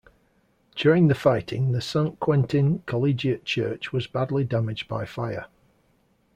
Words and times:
During 0.75 1.09
the 1.09 1.13
fighting 1.13 1.73
the 1.73 1.79
Saint-Quentin 1.79 2.79
collegiate 2.87 3.45
church 3.45 3.93
was 3.93 4.07
badly 4.07 4.43
damaged 4.43 4.87
by 4.87 5.05
fire. 5.05 5.45